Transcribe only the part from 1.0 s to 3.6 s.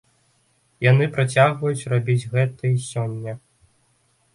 працягваюць рабіць гэта і сёння.